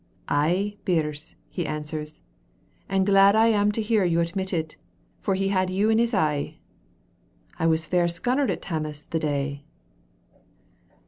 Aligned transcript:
'Ay, 0.29 0.77
Birse,' 0.83 1.35
he 1.47 1.63
answers, 1.63 2.21
'and 2.89 3.05
glad 3.05 3.35
I 3.35 3.49
am 3.49 3.71
to 3.73 3.83
hear 3.83 4.03
you 4.03 4.19
admit 4.19 4.51
it, 4.51 4.75
for 5.19 5.35
he 5.35 5.49
had 5.49 5.69
you 5.69 5.91
in 5.91 5.99
his 5.99 6.15
eye.' 6.15 6.57
I 7.59 7.67
was 7.67 7.85
fair 7.85 8.07
scunnered 8.07 8.49
at 8.49 8.63
Tammas 8.63 9.05
the 9.05 9.19
day." 9.19 9.63